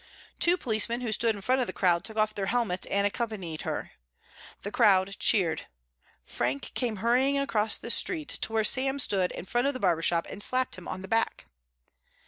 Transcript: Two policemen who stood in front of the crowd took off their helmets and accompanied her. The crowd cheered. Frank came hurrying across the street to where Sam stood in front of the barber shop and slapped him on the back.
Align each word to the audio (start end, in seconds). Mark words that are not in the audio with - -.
Two 0.39 0.57
policemen 0.57 1.01
who 1.01 1.11
stood 1.11 1.35
in 1.35 1.41
front 1.41 1.61
of 1.61 1.67
the 1.67 1.73
crowd 1.73 2.03
took 2.03 2.17
off 2.17 2.33
their 2.33 2.47
helmets 2.47 2.87
and 2.89 3.05
accompanied 3.05 3.61
her. 3.61 3.91
The 4.63 4.71
crowd 4.71 5.15
cheered. 5.19 5.67
Frank 6.23 6.71
came 6.73 6.95
hurrying 6.95 7.37
across 7.37 7.77
the 7.77 7.91
street 7.91 8.29
to 8.29 8.51
where 8.51 8.63
Sam 8.63 8.97
stood 8.97 9.31
in 9.31 9.45
front 9.45 9.67
of 9.67 9.75
the 9.75 9.79
barber 9.79 10.01
shop 10.01 10.25
and 10.27 10.41
slapped 10.41 10.75
him 10.75 10.87
on 10.87 11.03
the 11.03 11.07
back. 11.07 11.45